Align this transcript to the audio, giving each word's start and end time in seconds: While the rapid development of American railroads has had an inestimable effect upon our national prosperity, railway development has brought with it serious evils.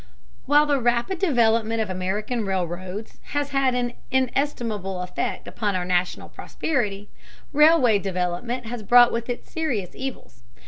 While 0.47 0.65
the 0.65 0.81
rapid 0.81 1.19
development 1.19 1.79
of 1.79 1.87
American 1.91 2.43
railroads 2.43 3.19
has 3.37 3.49
had 3.51 3.75
an 3.75 3.93
inestimable 4.09 4.99
effect 5.03 5.47
upon 5.47 5.75
our 5.75 5.85
national 5.85 6.27
prosperity, 6.29 7.07
railway 7.53 7.99
development 7.99 8.65
has 8.65 8.81
brought 8.81 9.11
with 9.11 9.29
it 9.29 9.45
serious 9.47 9.91
evils. 9.93 10.41